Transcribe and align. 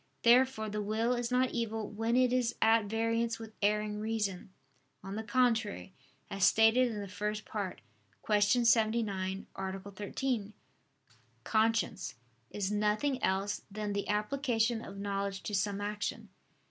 Therefore 0.23 0.67
the 0.67 0.81
will 0.81 1.13
is 1.13 1.29
not 1.29 1.51
evil 1.51 1.87
when 1.87 2.15
it 2.15 2.33
is 2.33 2.55
at 2.59 2.85
variance 2.85 3.37
with 3.37 3.53
erring 3.61 3.99
reason. 3.99 4.49
On 5.03 5.15
the 5.15 5.21
contrary, 5.21 5.93
As 6.27 6.43
stated 6.43 6.89
in 6.91 6.99
the 7.01 7.07
First 7.07 7.45
Part 7.45 7.81
(Q. 8.25 8.41
79, 8.65 9.45
A. 9.55 9.79
13), 9.79 10.53
conscience 11.43 12.15
is 12.49 12.71
nothing 12.71 13.21
else 13.21 13.61
than 13.69 13.93
the 13.93 14.07
application 14.09 14.83
of 14.83 14.97
knowledge 14.97 15.43
to 15.43 15.53
some 15.53 15.79
action. 15.79 16.29